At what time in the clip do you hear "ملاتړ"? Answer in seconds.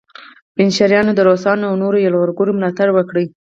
2.57-2.87